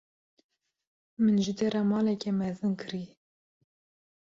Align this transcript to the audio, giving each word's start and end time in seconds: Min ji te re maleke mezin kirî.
Min 1.21 1.37
ji 1.43 1.53
te 1.57 1.65
re 1.73 1.81
maleke 1.91 2.31
mezin 2.39 2.73
kirî. 2.79 3.03